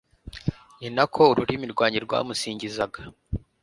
[0.79, 2.99] ni na ko ururimi rwanjye rwamusingizaga